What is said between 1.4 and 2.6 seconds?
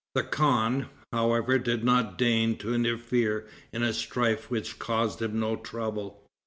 did not deign